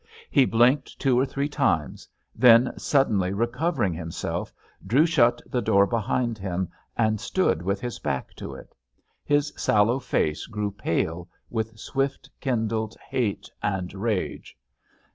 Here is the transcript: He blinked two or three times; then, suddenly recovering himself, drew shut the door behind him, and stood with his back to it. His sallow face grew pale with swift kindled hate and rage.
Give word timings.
He 0.31 0.45
blinked 0.45 0.97
two 0.97 1.19
or 1.19 1.27
three 1.27 1.47
times; 1.47 2.07
then, 2.33 2.73
suddenly 2.75 3.33
recovering 3.33 3.93
himself, 3.93 4.51
drew 4.87 5.05
shut 5.05 5.43
the 5.45 5.61
door 5.61 5.85
behind 5.85 6.39
him, 6.39 6.69
and 6.97 7.21
stood 7.21 7.61
with 7.61 7.79
his 7.81 7.99
back 7.99 8.33
to 8.37 8.55
it. 8.55 8.73
His 9.23 9.53
sallow 9.55 9.99
face 9.99 10.47
grew 10.47 10.71
pale 10.71 11.29
with 11.51 11.77
swift 11.77 12.31
kindled 12.39 12.95
hate 13.11 13.47
and 13.61 13.93
rage. 13.93 14.57